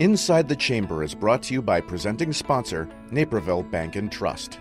[0.00, 4.60] Inside the Chamber is brought to you by presenting sponsor, Naperville Bank and Trust.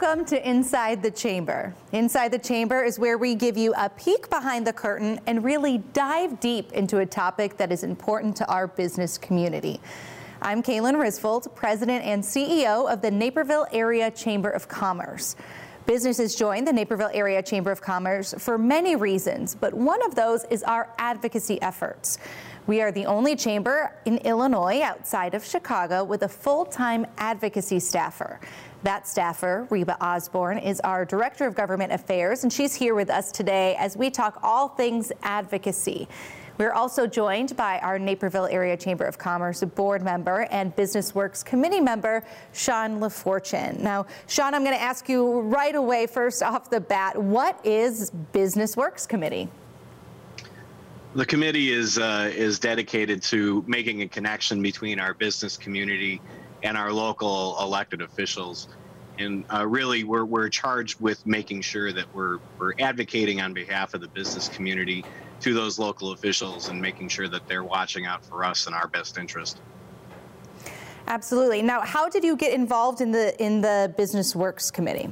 [0.00, 1.74] Welcome to Inside the Chamber.
[1.90, 5.78] Inside the Chamber is where we give you a peek behind the curtain and really
[5.92, 9.80] dive deep into a topic that is important to our business community.
[10.40, 15.34] I'm Kaylin Risvold, President and CEO of the Naperville Area Chamber of Commerce.
[15.84, 20.44] Businesses join the Naperville Area Chamber of Commerce for many reasons, but one of those
[20.44, 22.18] is our advocacy efforts.
[22.68, 27.80] We are the only chamber in Illinois outside of Chicago with a full time advocacy
[27.80, 28.38] staffer.
[28.84, 33.32] That staffer, Reba Osborne, is our Director of Government Affairs, and she's here with us
[33.32, 36.06] today as we talk all things advocacy.
[36.58, 41.42] We're also joined by our Naperville Area Chamber of Commerce board member and Business Works
[41.42, 43.80] committee member, Sean LaFortune.
[43.80, 48.10] Now, Sean, I'm going to ask you right away, first off the bat, what is
[48.32, 49.48] Business Works Committee?
[51.14, 56.20] The committee is uh, is dedicated to making a connection between our business community
[56.62, 58.68] and our local elected officials.
[59.18, 63.94] And uh, really, we're, we're charged with making sure that we're, we're advocating on behalf
[63.94, 65.04] of the business community
[65.40, 68.88] to those local officials and making sure that they're watching out for us and our
[68.88, 69.60] best interest.
[71.08, 71.62] Absolutely.
[71.62, 75.10] Now, how did you get involved in the in the Business Works Committee?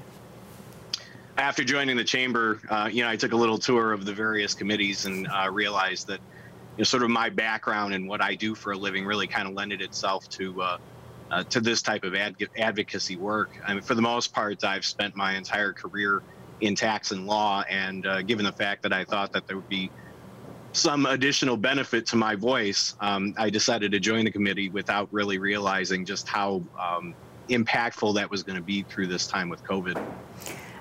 [1.38, 4.54] After joining the chamber, uh, you know, I took a little tour of the various
[4.54, 6.20] committees and uh, realized that,
[6.76, 9.48] you know, sort of my background and what I do for a living really kind
[9.48, 10.78] of lended itself to uh,
[11.30, 13.50] uh, to this type of ad- advocacy work.
[13.66, 16.22] I mean, for the most part, I've spent my entire career
[16.60, 19.68] in tax and law, and uh, given the fact that I thought that there would
[19.68, 19.90] be
[20.72, 25.38] some additional benefit to my voice, um, I decided to join the committee without really
[25.38, 27.14] realizing just how um,
[27.48, 30.02] impactful that was going to be through this time with COVID.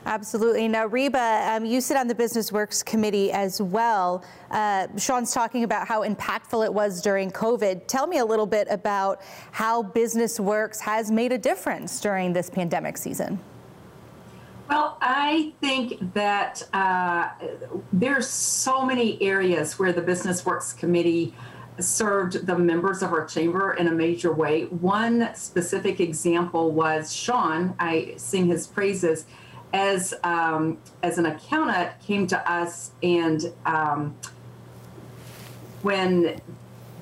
[0.06, 0.68] Absolutely.
[0.68, 4.24] Now, Reba, um, you sit on the Business Works Committee as well.
[4.52, 7.88] Uh, Sean's talking about how impactful it was during COVID.
[7.88, 9.22] Tell me a little bit about
[9.52, 13.40] how Business Works has made a difference during this pandemic season.
[14.70, 17.30] Well, I think that uh,
[17.92, 21.34] there's so many areas where the Business Works Committee
[21.80, 24.64] served the members of our chamber in a major way.
[24.66, 27.76] One specific example was Sean.
[27.80, 29.26] I sing his praises
[29.76, 34.16] as um, as an accountant came to us and um,
[35.82, 36.40] when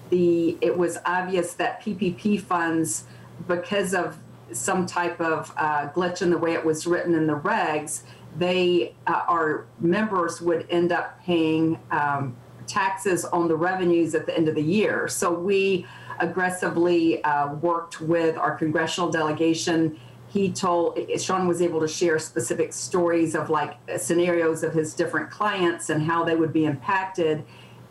[0.10, 3.06] the it was obvious that PPP funds
[3.48, 4.18] because of
[4.52, 8.02] some type of uh, glitch in the way it was written in the regs,
[8.38, 12.36] they uh, our members would end up paying um,
[12.66, 15.08] taxes on the revenues at the end of the year.
[15.08, 15.86] So we
[16.20, 20.00] aggressively uh, worked with our congressional delegation
[20.34, 25.30] he told Sean was able to share specific stories of like scenarios of his different
[25.30, 27.44] clients and how they would be impacted.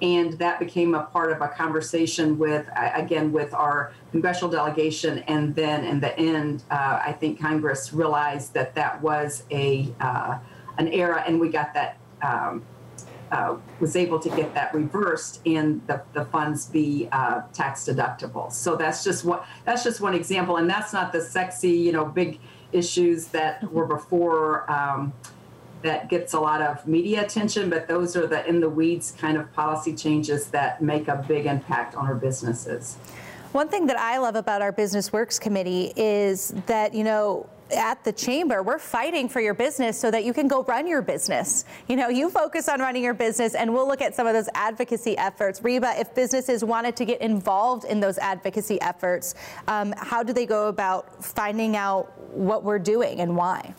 [0.03, 5.21] And that became a part of a conversation with again with our congressional delegation.
[5.29, 10.39] And then in the end uh, i think congress realized that that was a uh,
[10.79, 12.65] an era and we got that um,
[13.33, 18.53] uh, was able to get that reversed and the, the funds be uh, tax deductible.
[18.53, 22.05] So that's just what that's just one example, and that's not the sexy, you know,
[22.05, 22.39] big
[22.73, 25.13] issues that were before um,
[25.83, 29.37] that gets a lot of media attention, but those are the in the weeds kind
[29.37, 32.97] of policy changes that make a big impact on our businesses.
[33.53, 38.05] One thing that I love about our Business Works Committee is that, you know, at
[38.05, 41.65] the chamber, we're fighting for your business so that you can go run your business.
[41.89, 44.49] You know, you focus on running your business, and we'll look at some of those
[44.55, 45.63] advocacy efforts.
[45.63, 49.35] Reba, if businesses wanted to get involved in those advocacy efforts,
[49.69, 53.75] um, how do they go about finding out what we're doing and why?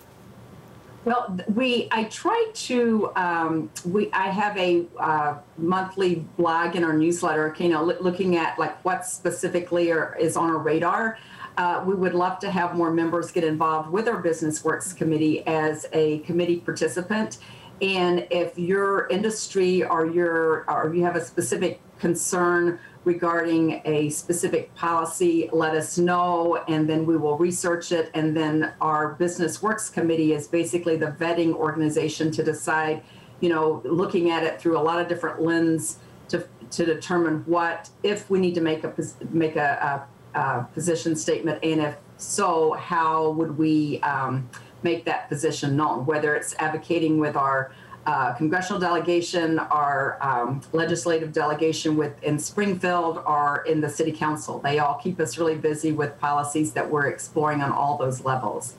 [1.06, 6.94] Well, we I try to um, we I have a uh, monthly blog in our
[6.94, 11.18] newsletter, you know, looking at like what specifically are, is on our radar.
[11.58, 15.46] Uh, we would love to have more members get involved with our Business Works Committee
[15.46, 17.38] as a committee participant.
[17.82, 24.74] And if your industry or your or you have a specific concern regarding a specific
[24.76, 28.10] policy, let us know, and then we will research it.
[28.14, 33.04] And then our Business Works Committee is basically the vetting organization to decide,
[33.42, 36.00] you know, looking at it through a lot of different lens
[36.30, 38.94] to to determine what if we need to make a
[39.30, 44.50] make a, uh, position statement, and if so, how would we um,
[44.82, 46.06] make that position known?
[46.06, 47.72] Whether it's advocating with our
[48.06, 54.60] uh, congressional delegation, our um, legislative delegation with in Springfield, or in the city council.
[54.60, 58.74] They all keep us really busy with policies that we're exploring on all those levels.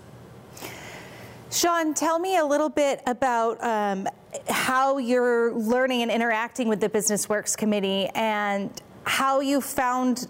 [1.50, 4.08] Sean, tell me a little bit about um,
[4.50, 8.70] how you're learning and interacting with the Business Works Committee and
[9.04, 10.26] how you found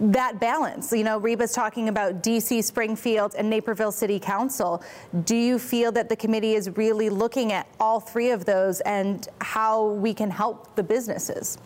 [0.00, 0.92] that balance.
[0.92, 4.82] You know, Reba's talking about DC, Springfield, and Naperville City Council.
[5.24, 9.28] Do you feel that the committee is really looking at all three of those and
[9.40, 11.58] how we can help the businesses?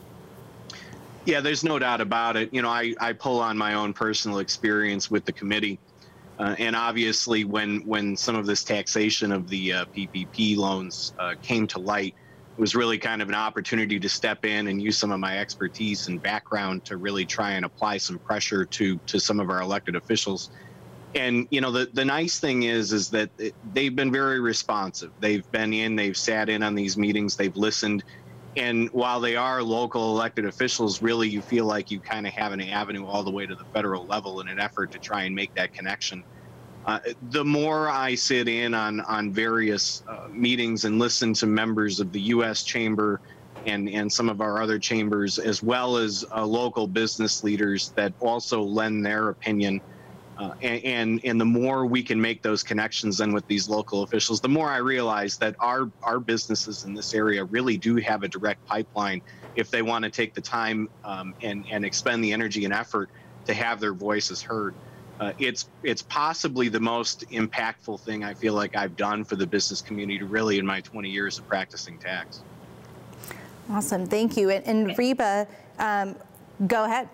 [1.25, 2.53] Yeah, there's no doubt about it.
[2.53, 5.79] You know, I, I pull on my own personal experience with the committee.
[6.39, 11.35] Uh, and obviously, when when some of this taxation of the uh, PPP loans uh,
[11.43, 12.15] came to light,
[12.59, 15.39] it was really kind of an opportunity to step in and use some of my
[15.39, 19.63] expertise and background to really try and apply some pressure to to some of our
[19.63, 20.51] elected officials.
[21.15, 23.31] And you know, the the nice thing is is that
[23.73, 25.13] they've been very responsive.
[25.21, 28.03] They've been in, they've sat in on these meetings, they've listened.
[28.57, 32.51] And while they are local elected officials, really you feel like you kind of have
[32.51, 35.35] an avenue all the way to the federal level in an effort to try and
[35.35, 36.25] make that connection.
[37.31, 42.13] The more I sit in on on various uh, meetings and listen to members of
[42.13, 42.63] the U.S.
[42.63, 43.21] Chamber
[43.67, 48.15] and and some of our other chambers, as well as uh, local business leaders that
[48.21, 49.83] also lend their opinion,
[50.39, 54.03] uh, and, and and the more we can make those connections then with these local
[54.03, 58.23] officials, the more I realize that our our businesses in this area really do have
[58.23, 59.21] a direct pipeline
[59.57, 63.11] if they want to take the time um, and and expend the energy and effort
[63.45, 64.75] to have their voices heard
[65.21, 69.47] uh, it's it's possibly the most impactful thing I feel like I've done for the
[69.47, 72.43] business community really in my 20 years of practicing tax.
[73.71, 74.51] Awesome, thank you.
[74.51, 75.47] And, and Reba,
[75.79, 76.17] um,
[76.67, 77.09] go ahead.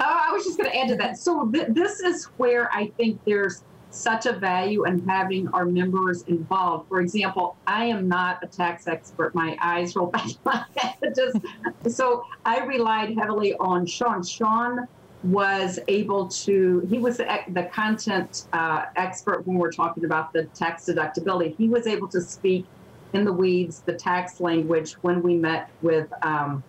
[0.00, 1.18] Uh, I was just going to add to that.
[1.18, 6.22] So th- this is where I think there's such a value in having our members
[6.22, 6.88] involved.
[6.88, 9.34] For example, I am not a tax expert.
[9.34, 11.14] My eyes roll back my head.
[11.16, 11.38] Just,
[11.94, 14.22] so I relied heavily on Sean.
[14.22, 14.86] Sean
[15.24, 20.84] was able to, he was the, content uh, expert when we're talking about the tax
[20.84, 21.56] deductibility.
[21.56, 22.66] He was able to speak
[23.12, 26.62] in the weeds, the tax language when we met with um,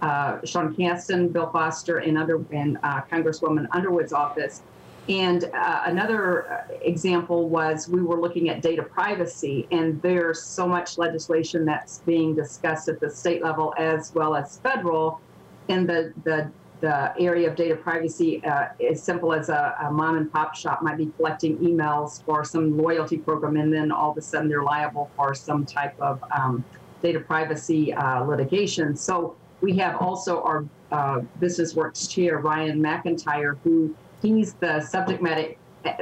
[0.00, 4.62] uh, Sean Casten, Bill Foster, and, under, and uh, Congresswoman Underwood's office.
[5.08, 10.98] And uh, another example was we were looking at data privacy, and there's so much
[10.98, 15.20] legislation that's being discussed at the state level as well as federal
[15.68, 16.50] in the, the
[16.80, 20.82] the area of data privacy, uh, as simple as a, a, mom and pop shop
[20.82, 24.62] might be collecting emails for some loyalty program, and then all of a sudden they're
[24.62, 26.64] liable for some type of um,
[27.02, 28.96] data privacy uh, litigation.
[28.96, 35.22] So we have also our uh, Business Works chair, Ryan McIntyre, who he's the subject
[35.22, 35.54] matter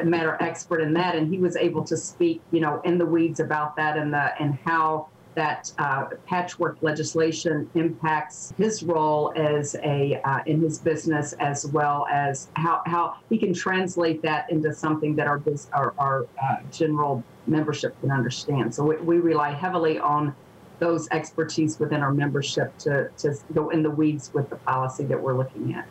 [0.04, 3.40] matter expert in that, and he was able to speak, you know, in the weeds
[3.40, 10.20] about that and the and how that uh, patchwork legislation impacts his role as a
[10.24, 15.14] uh, in his business as well as how, how he can translate that into something
[15.14, 15.40] that our
[15.72, 18.74] our, our uh, general membership can understand.
[18.74, 20.34] So we, we, rely heavily on
[20.80, 25.22] those expertise within our membership to, to go in the weeds with the policy that
[25.22, 25.86] we're looking at.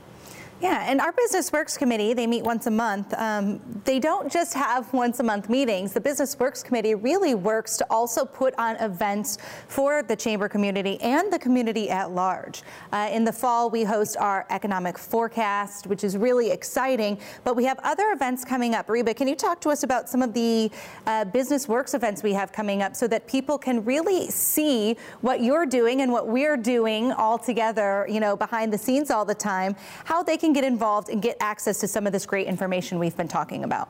[0.59, 3.13] Yeah, and our Business Works Committee, they meet once a month.
[3.13, 5.94] Um, they don't just have once a month meetings.
[5.94, 9.38] The Business Works Committee really works to also put on events
[9.68, 12.63] for the chamber community and the community at large.
[12.92, 17.63] Uh, in the fall, we host our economic forecast, which is really exciting, but we
[17.65, 18.89] have other events coming up.
[18.89, 20.72] Reba, can you talk to us about some of the
[21.05, 25.41] uh, Business Works events we have coming up so that people can really see what
[25.41, 29.36] you're doing and what we're doing all together, you know, behind the scenes all the
[29.36, 32.48] time, how they can can get involved and get access to some of this great
[32.48, 33.89] information we've been talking about.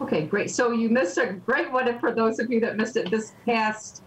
[0.00, 0.50] Okay, great.
[0.50, 1.98] So you missed a great one.
[1.98, 4.02] for those of you that missed it, this past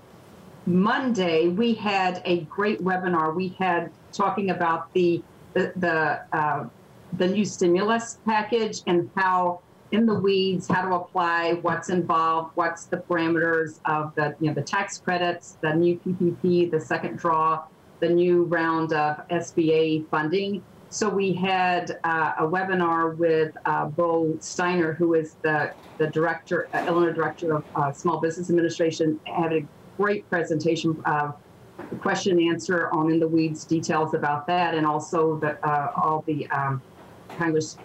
[0.66, 3.34] Monday, we had a great webinar.
[3.36, 6.66] We had talking about the the the, uh,
[7.14, 12.86] the new stimulus package and how in the weeds, how to apply, what's involved, what's
[12.86, 17.64] the parameters of the you know the tax credits, the new PPP, the second draw,
[18.00, 24.38] the new round of SBA funding, so we had uh, a webinar with uh, Bo
[24.40, 29.54] Steiner, who is the, the director, uh, Illinois Director of uh, Small Business Administration, had
[29.54, 29.68] a
[30.00, 31.32] great presentation, uh,
[32.00, 36.24] question and answer on in the weeds details about that, and also the, uh, all
[36.26, 36.82] the um,
[37.38, 37.82] Congressman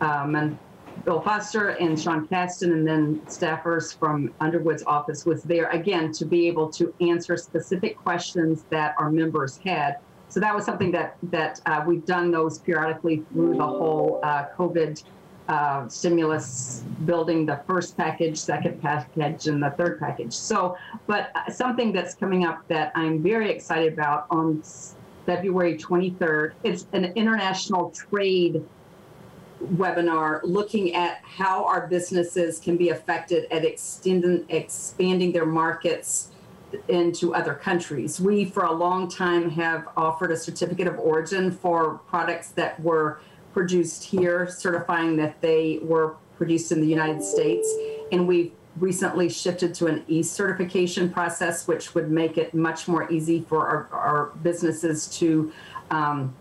[0.00, 0.60] um,
[1.04, 6.26] Bill Foster and Sean Casten, and then staffers from Underwood's office was there again to
[6.26, 9.94] be able to answer specific questions that our members had
[10.30, 14.46] so that was something that that uh, we've done those periodically through the whole uh,
[14.56, 15.02] COVID
[15.48, 20.32] uh, stimulus building the first package, second package, and the third package.
[20.32, 20.76] So,
[21.08, 24.62] but uh, something that's coming up that I'm very excited about on
[25.26, 28.64] February 23rd, it's an international trade
[29.74, 36.30] webinar looking at how our businesses can be affected at extending, expanding their markets
[36.88, 38.20] into other countries.
[38.20, 43.20] We, for a long time, have offered a certificate of origin for products that were
[43.52, 47.68] produced here, certifying that they were produced in the United States.
[48.12, 53.10] And we've recently shifted to an e certification process, which would make it much more
[53.10, 55.52] easy for our, our businesses to.
[55.90, 56.34] Um,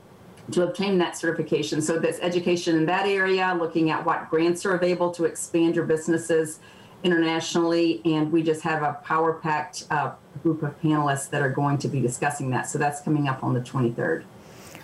[0.51, 1.79] to obtain that certification.
[1.79, 5.85] So that's education in that area, looking at what grants are available to expand your
[5.85, 6.59] businesses
[7.03, 8.01] internationally.
[8.05, 10.13] And we just have a power packed uh,
[10.43, 12.69] group of panelists that are going to be discussing that.
[12.69, 14.23] So that's coming up on the 23rd.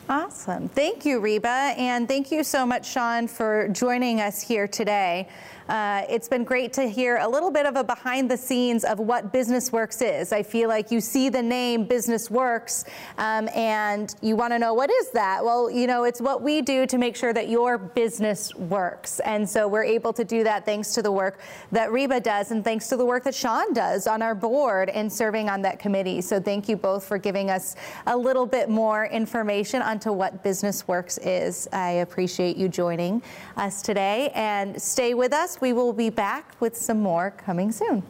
[0.07, 0.69] Awesome.
[0.69, 1.73] Thank you, Reba.
[1.77, 5.27] And thank you so much, Sean, for joining us here today.
[5.67, 8.99] Uh, it's been great to hear a little bit of a behind the scenes of
[8.99, 10.31] what Business Works is.
[10.31, 12.85] I feel like you see the name Business Works
[13.17, 15.43] um, and you want to know what is that?
[15.43, 19.19] Well, you know, it's what we do to make sure that your business works.
[19.21, 21.39] And so we're able to do that thanks to the work
[21.71, 25.11] that Reba does and thanks to the work that Sean does on our board and
[25.11, 26.21] serving on that committee.
[26.21, 30.87] So thank you both for giving us a little bit more information onto what Business
[30.87, 31.67] Works is.
[31.73, 33.23] I appreciate you joining
[33.57, 35.54] us today and stay with us.
[35.61, 38.03] We will be back with some more coming soon.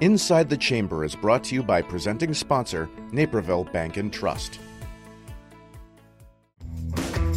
[0.00, 4.58] Inside the Chamber is brought to you by presenting sponsor, Naperville Bank and Trust.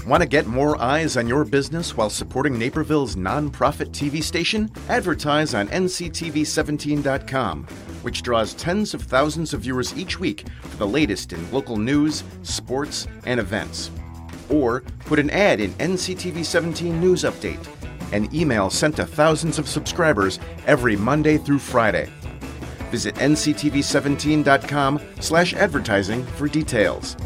[0.08, 4.72] Want to get more eyes on your business while supporting Naperville's nonprofit TV station?
[4.88, 7.64] Advertise on nctv17.com,
[8.02, 12.24] which draws tens of thousands of viewers each week for the latest in local news,
[12.42, 13.92] sports, and events
[14.50, 17.66] or put an ad in NCTV 17 News Update,
[18.14, 22.10] an email sent to thousands of subscribers every Monday through Friday.
[22.92, 27.18] Visit nctv17.com slash advertising for details.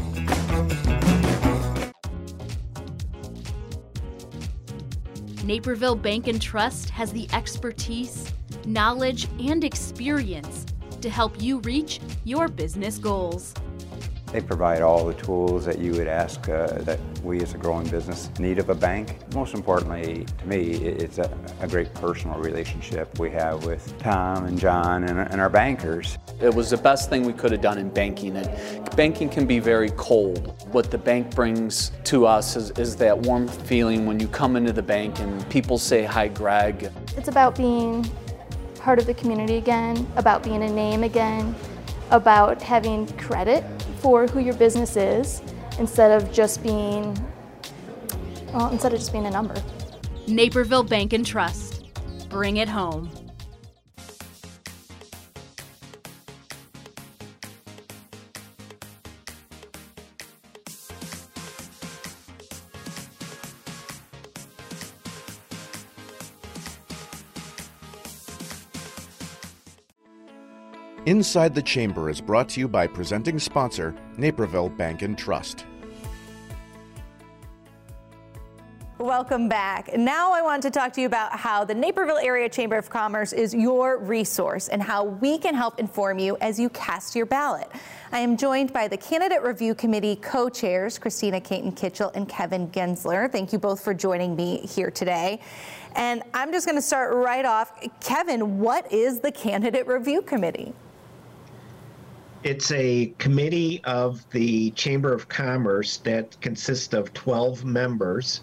[5.44, 8.32] Naperville Bank and Trust has the expertise,
[8.64, 10.66] knowledge, and experience
[11.00, 13.54] to help you reach your business goals.
[14.32, 17.86] They provide all the tools that you would ask uh, that we as a growing
[17.88, 19.18] business need of a bank.
[19.34, 24.58] Most importantly, to me, it's a, a great personal relationship we have with Tom and
[24.58, 26.16] John and, and, our bankers.
[26.40, 28.38] It was the best thing we could have done in banking.
[28.38, 30.66] And banking can be very cold.
[30.72, 34.72] What the bank brings to us is, is that warm feeling when you come into
[34.72, 36.90] the bank and people say, Hi, Greg.
[37.18, 38.10] It's about being
[38.76, 41.54] part of the community again, about being a name again,
[42.12, 43.64] about having credit
[43.98, 45.42] for who your business is
[45.78, 47.16] instead of just being,
[48.52, 49.54] well, instead of just being a number.
[50.28, 51.84] Naperville Bank and Trust.
[52.28, 53.10] Bring it home.
[71.06, 75.64] Inside the Chamber is brought to you by presenting sponsor, Naperville Bank and Trust.
[78.98, 79.96] Welcome back.
[79.96, 83.32] Now I want to talk to you about how the Naperville Area Chamber of Commerce
[83.32, 87.68] is your resource and how we can help inform you as you cast your ballot.
[88.12, 93.28] I am joined by the Candidate Review Committee co-chairs, Christina Caton Kitchell and Kevin Gensler.
[93.32, 95.40] Thank you both for joining me here today.
[95.96, 97.72] And I'm just going to start right off.
[98.00, 100.72] Kevin, what is the Candidate Review Committee?
[102.44, 108.42] It's a committee of the Chamber of Commerce that consists of 12 members,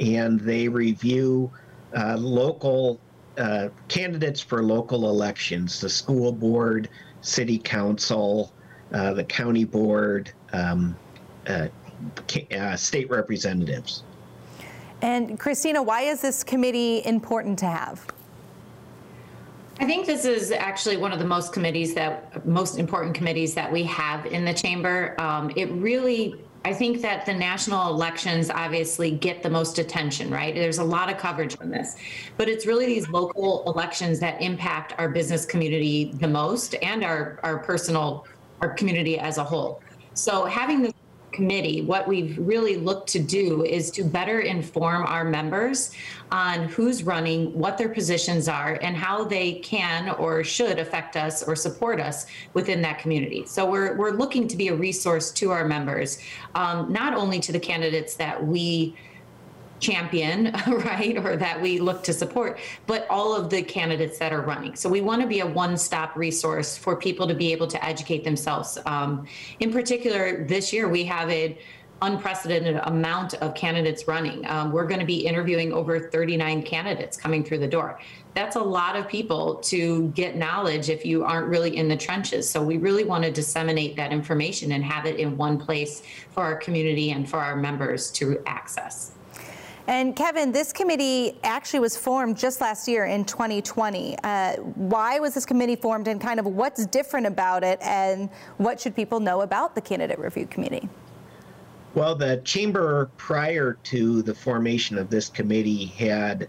[0.00, 1.50] and they review
[1.96, 2.98] uh, local
[3.38, 6.88] uh, candidates for local elections the school board,
[7.20, 8.52] city council,
[8.92, 10.96] uh, the county board, um,
[11.46, 11.68] uh,
[12.56, 14.02] uh, state representatives.
[15.00, 18.04] And Christina, why is this committee important to have?
[19.82, 23.70] I think this is actually one of the most committees that most important committees that
[23.70, 25.20] we have in the chamber.
[25.20, 30.54] Um, it really I think that the national elections obviously get the most attention, right?
[30.54, 31.96] There's a lot of coverage on this,
[32.36, 37.40] but it's really these local elections that impact our business community the most and our,
[37.42, 38.24] our personal,
[38.60, 39.82] our community as a whole.
[40.14, 40.92] So having this
[41.32, 45.92] committee, what we've really looked to do is to better inform our members
[46.30, 51.42] on who's running, what their positions are, and how they can or should affect us
[51.42, 53.44] or support us within that community.
[53.46, 56.18] So we're, we're looking to be a resource to our members,
[56.54, 58.96] um, not only to the candidates that we
[59.82, 64.40] champion, right, or that we look to support, but all of the candidates that are
[64.40, 64.74] running.
[64.76, 67.84] So we want to be a one stop resource for people to be able to
[67.84, 68.78] educate themselves.
[68.86, 69.26] Um,
[69.60, 71.56] in particular, this year we have an
[72.00, 74.44] unprecedented amount of candidates running.
[74.48, 78.00] Um, we're going to be interviewing over 39 candidates coming through the door.
[78.34, 82.48] That's a lot of people to get knowledge if you aren't really in the trenches.
[82.48, 86.42] So we really want to disseminate that information and have it in one place for
[86.42, 89.12] our community and for our members to access.
[89.88, 94.16] And Kevin, this committee actually was formed just last year in 2020.
[94.22, 98.80] Uh, why was this committee formed and kind of what's different about it and what
[98.80, 100.88] should people know about the Candidate Review Committee?
[101.94, 106.48] Well, the chamber prior to the formation of this committee had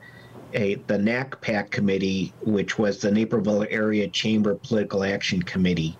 [0.53, 5.97] a the NACPAC committee, which was the Naperville Area Chamber Political Action Committee,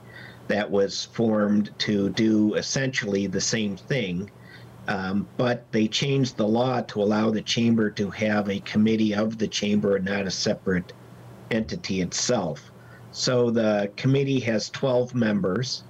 [0.48, 4.30] that was formed to do essentially the same thing
[4.88, 9.38] um, but they changed the law to allow the chamber to have a committee of
[9.38, 10.94] the chamber and not a separate
[11.52, 12.72] entity itself.
[13.12, 15.84] So the committee has 12 members,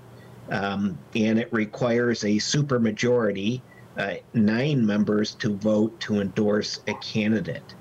[0.50, 3.62] um, and it requires a supermajority,
[3.98, 7.76] uh, nine members, to vote to endorse a candidate.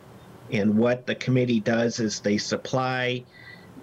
[0.50, 3.24] And what the committee does is they supply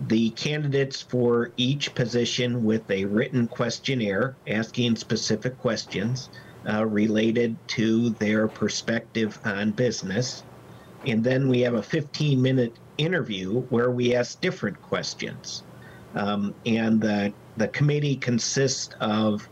[0.08, 6.30] the candidates for each position with a written questionnaire asking specific questions
[6.68, 10.44] uh, related to their perspective on business.
[11.06, 15.64] And then we have a 15 minute interview where we ask different questions.
[16.16, 19.48] Um, and the, the committee consists of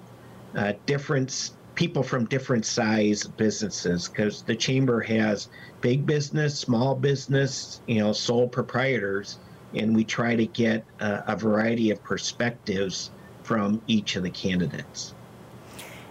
[0.56, 5.50] uh, different people from different size businesses because the chamber has
[5.80, 9.38] big business, small business, you know, sole proprietors,
[9.76, 13.12] and we try to get uh, a variety of perspectives
[13.44, 15.14] from each of the candidates.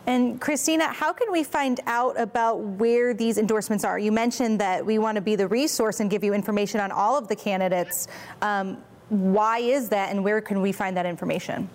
[0.06, 3.98] And Christina, how can we find out about where these endorsements are?
[3.98, 7.18] You mentioned that we want to be the resource and give you information on all
[7.18, 8.06] of the candidates.
[8.40, 11.68] Um, why is that, and where can we find that information?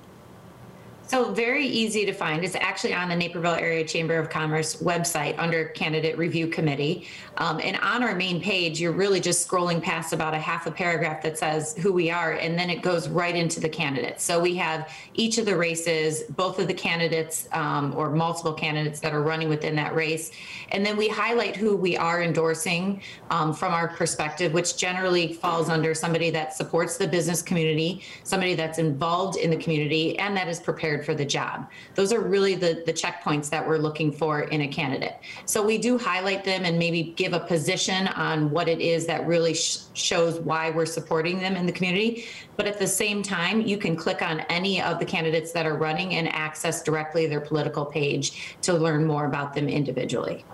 [1.11, 2.41] So very easy to find.
[2.41, 7.05] It's actually on the Naperville Area Chamber of Commerce website under Candidate Review Committee.
[7.35, 10.71] Um, and on our main page, you're really just scrolling past about a half a
[10.71, 14.23] paragraph that says who we are, and then it goes right into the candidates.
[14.23, 19.01] So we have each of the races, both of the candidates um, or multiple candidates
[19.01, 20.31] that are running within that race.
[20.69, 25.67] And then we highlight who we are endorsing um, from our perspective, which generally falls
[25.67, 30.47] under somebody that supports the business community, somebody that's involved in the community, and that
[30.47, 31.69] is prepared for the job.
[31.95, 35.15] Those are really the, the checkpoints that we're looking for in a candidate.
[35.45, 39.25] So we do highlight them and maybe give a position on what it is that
[39.27, 42.25] really sh- shows why we're supporting them in the community.
[42.55, 45.75] But at the same time, you can click on any of the candidates that are
[45.75, 50.45] running and access directly their political page to learn more about them individually.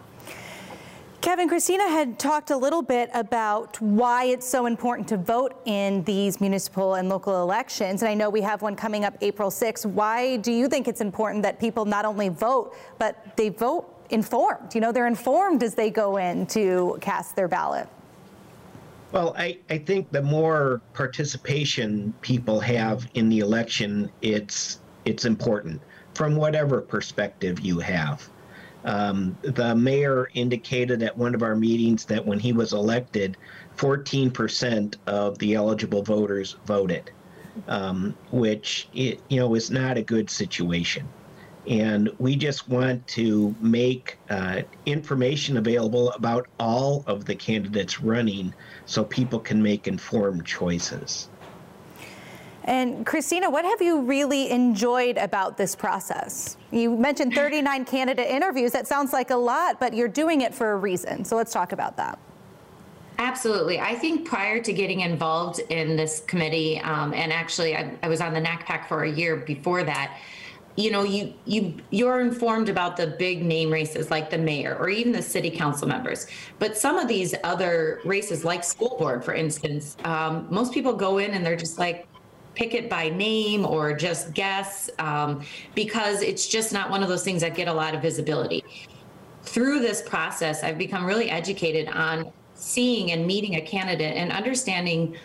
[1.28, 6.02] Kevin, Christina had talked a little bit about why it's so important to vote in
[6.06, 8.02] these municipal and local elections.
[8.02, 9.86] And I know we have one coming up April 6th.
[9.88, 14.74] Why do you think it's important that people not only vote, but they vote informed?
[14.74, 17.90] You know, they're informed as they go in to cast their ballot.
[19.12, 25.82] Well, I, I think the more participation people have in the election, it's it's important
[26.14, 28.30] from whatever perspective you have.
[28.86, 33.38] Um, the mayor indicated at one of our meetings that when he was elected,
[33.76, 37.12] 14% of the eligible voters voted,
[37.68, 41.08] um, which it, you know is not a good situation.
[41.68, 48.54] And we just want to make uh, information available about all of the candidates running
[48.86, 51.30] so people can make informed choices.
[52.68, 56.58] And Christina, what have you really enjoyed about this process?
[56.72, 58.74] You mentioned 39 candidate interviews.
[58.74, 61.24] That sounds like a lot, but you're doing it for a reason.
[61.24, 62.20] So let's talk about that.
[63.20, 63.80] Absolutely.
[63.80, 68.22] I think prior to getting involved in this committee, um, and actually I, I, was
[68.22, 70.20] on the NACPAC for a year before that,
[70.76, 74.90] you know, you you you're informed about the big name races like the mayor or
[74.90, 76.28] even the city council members.
[76.60, 81.18] But some of these other races, like school board, for instance, um, most people go
[81.18, 82.08] in and they're just like,
[82.58, 85.44] pick it by name or just guess um,
[85.76, 88.64] because it's just not one of those things that get a lot of visibility.
[89.44, 95.16] Through this process, I've become really educated on seeing and meeting a candidate and understanding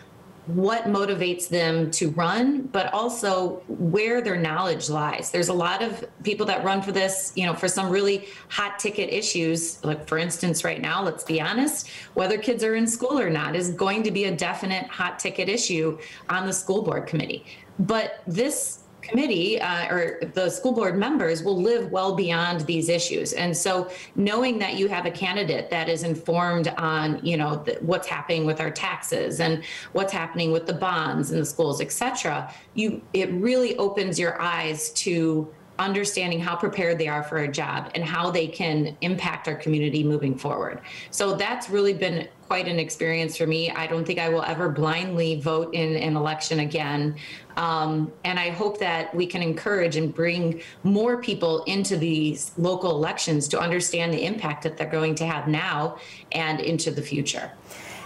[0.45, 5.31] what motivates them to run, but also where their knowledge lies.
[5.31, 8.77] There's a lot of people that run for this, you know, for some really hot
[8.77, 9.83] ticket issues.
[9.83, 13.55] Like, for instance, right now, let's be honest, whether kids are in school or not
[13.55, 15.97] is going to be a definite hot ticket issue
[16.29, 17.45] on the school board committee.
[17.79, 23.33] But this committee uh, or the school board members will live well beyond these issues.
[23.33, 28.07] And so knowing that you have a candidate that is informed on you know what's
[28.07, 32.51] happening with our taxes and what's happening with the bonds in the schools et cetera
[32.73, 37.91] you it really opens your eyes to understanding how prepared they are for a job
[37.95, 40.81] and how they can impact our community moving forward.
[41.11, 43.71] So that's really been quite an experience for me.
[43.71, 47.15] I don't think I will ever blindly vote in an election again.
[47.57, 52.91] Um, and I hope that we can encourage and bring more people into these local
[52.91, 55.97] elections to understand the impact that they're going to have now
[56.31, 57.51] and into the future.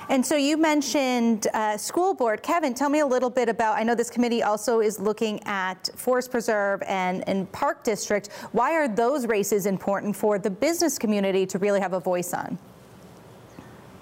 [0.10, 2.42] And so you mentioned uh, school board.
[2.42, 5.90] Kevin, tell me a little bit about, I know this committee also is looking at
[5.96, 8.32] Forest Preserve and, and Park District.
[8.54, 12.58] Why are those races important for the business community to really have a voice on?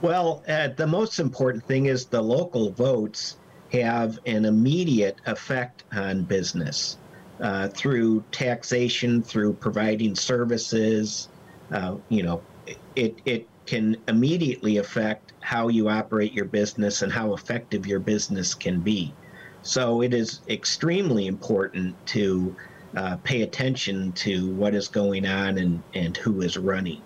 [0.02, 3.38] Well, uh, the most important thing is the local votes
[3.72, 6.98] have an immediate effect on business
[7.39, 11.30] uh, through taxation, through providing services.
[11.72, 12.44] Uh, you know,
[12.96, 18.55] it, it can immediately affect how you operate your business and how effective your business
[18.55, 19.13] can be.
[19.62, 22.55] So it is extremely important to
[22.95, 27.01] uh, pay attention to what is going on and, and who is running.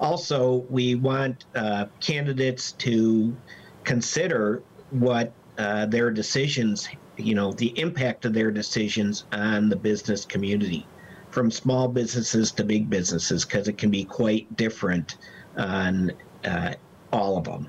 [0.00, 3.36] Also, we want uh, candidates to
[3.84, 10.24] consider what uh, their decisions, you know, the impact of their decisions on the business
[10.24, 10.86] community,
[11.30, 15.18] from small businesses to big businesses, because it can be quite different
[15.58, 16.12] on
[16.44, 16.72] uh,
[17.12, 17.68] all of them.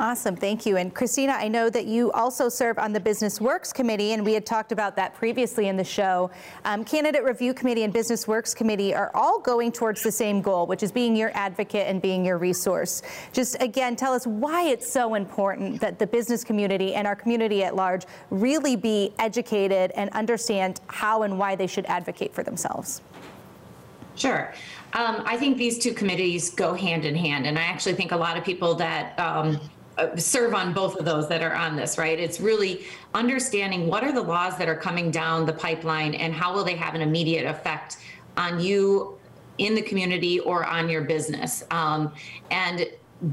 [0.00, 0.78] Awesome, thank you.
[0.78, 4.32] And Christina, I know that you also serve on the Business Works Committee, and we
[4.32, 6.30] had talked about that previously in the show.
[6.64, 10.66] Um, Candidate Review Committee and Business Works Committee are all going towards the same goal,
[10.66, 13.02] which is being your advocate and being your resource.
[13.34, 17.62] Just again, tell us why it's so important that the business community and our community
[17.62, 23.02] at large really be educated and understand how and why they should advocate for themselves.
[24.20, 24.52] Sure.
[24.92, 28.16] Um, I think these two committees go hand in hand, and I actually think a
[28.16, 29.58] lot of people that um,
[29.96, 32.18] uh, serve on both of those that are on this, right?
[32.18, 36.52] It's really understanding what are the laws that are coming down the pipeline and how
[36.52, 37.96] will they have an immediate effect
[38.36, 39.18] on you
[39.56, 41.64] in the community or on your business.
[41.70, 42.12] Um,
[42.50, 42.86] and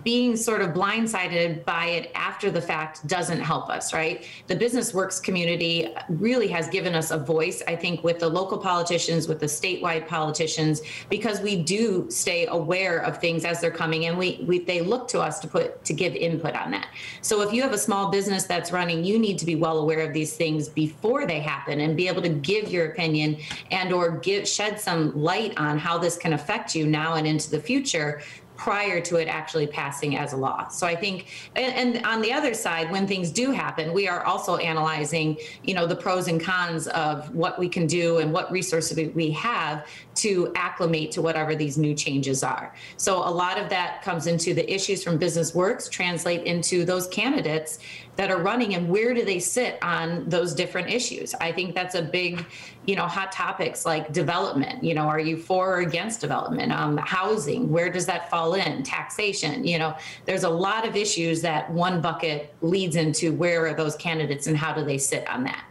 [0.03, 4.25] being sort of blindsided by it after the fact doesn't help us, right?
[4.47, 8.57] The business works community really has given us a voice, I think, with the local
[8.57, 14.05] politicians, with the statewide politicians, because we do stay aware of things as they're coming
[14.05, 16.87] and we, we they look to us to put to give input on that.
[17.21, 20.01] So if you have a small business that's running, you need to be well aware
[20.01, 23.37] of these things before they happen and be able to give your opinion
[23.71, 27.49] and or give shed some light on how this can affect you now and into
[27.49, 28.21] the future
[28.57, 30.67] prior to it actually passing as a law.
[30.67, 34.23] So I think, and, and, on the other side, when things do happen, we are
[34.25, 38.51] also analyzing, you know, the pros and cons of what we can do and what
[38.51, 42.73] resources we have to acclimate to whatever these new changes are.
[42.97, 47.07] So a lot of that comes into the issues from business works translate into those
[47.07, 47.79] candidates
[48.17, 51.33] that are running and where do they sit on those different issues.
[51.35, 52.45] I think that's a big,
[52.85, 54.83] you know, hot topics like development.
[54.83, 56.71] You know, are you for or against development?
[56.71, 58.81] Um, housing, where does that fall in?
[58.83, 63.73] Taxation, you know, there's a lot of issues that one bucket leads into where are
[63.73, 65.66] those candidates and how do they sit on that.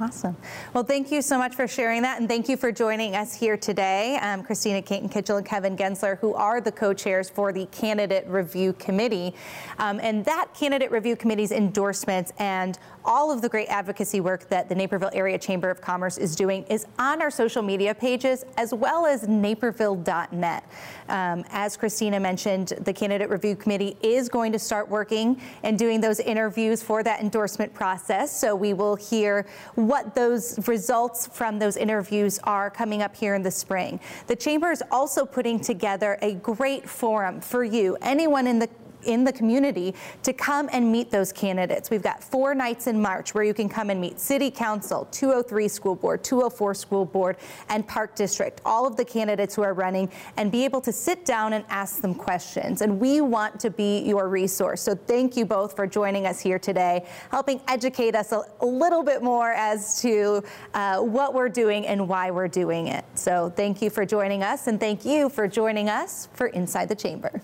[0.00, 0.36] Awesome.
[0.74, 3.56] Well, thank you so much for sharing that, and thank you for joining us here
[3.56, 4.16] today.
[4.22, 8.74] Um, Christina Caton Kitchell and Kevin Gensler, who are the co-chairs for the Candidate Review
[8.74, 9.34] Committee.
[9.78, 14.68] Um, and that Candidate Review Committee's endorsements and all of the great advocacy work that
[14.68, 18.74] the Naperville Area Chamber of Commerce is doing is on our social media pages as
[18.74, 20.64] well as naperville.net.
[21.08, 26.02] Um, as Christina mentioned, the Candidate Review Committee is going to start working and doing
[26.02, 28.38] those interviews for that endorsement process.
[28.38, 33.42] So we will hear what those results from those interviews are coming up here in
[33.42, 34.00] the spring.
[34.26, 38.68] The Chamber is also putting together a great forum for you, anyone in the
[39.04, 41.90] in the community to come and meet those candidates.
[41.90, 45.68] We've got four nights in March where you can come and meet City Council, 203
[45.68, 47.36] School Board, 204 School Board,
[47.68, 51.24] and Park District, all of the candidates who are running, and be able to sit
[51.24, 52.82] down and ask them questions.
[52.82, 54.82] And we want to be your resource.
[54.82, 59.02] So thank you both for joining us here today, helping educate us a, a little
[59.02, 60.42] bit more as to
[60.74, 63.04] uh, what we're doing and why we're doing it.
[63.14, 66.96] So thank you for joining us, and thank you for joining us for Inside the
[66.96, 67.42] Chamber.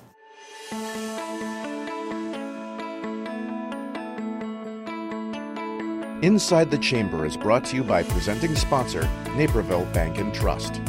[6.25, 9.07] Inside the Chamber is brought to you by presenting sponsor,
[9.37, 10.81] Naperville Bank and Trust.